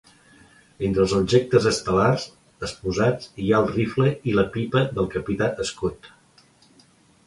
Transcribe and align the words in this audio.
Entre 0.87 1.03
els 1.03 1.13
objectes 1.17 1.67
estel·lars 1.73 2.25
exposats 2.69 3.31
hi 3.45 3.53
ha 3.53 3.63
el 3.63 3.71
rifle 3.79 4.11
i 4.33 4.37
la 4.41 4.49
pipa 4.59 4.87
del 4.99 5.15
capità 5.17 5.55
Scott. 5.75 6.15